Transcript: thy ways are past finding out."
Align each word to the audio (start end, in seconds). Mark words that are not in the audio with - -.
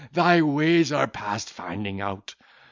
thy 0.13 0.41
ways 0.41 0.91
are 0.91 1.05
past 1.05 1.47
finding 1.47 2.01
out." 2.01 2.33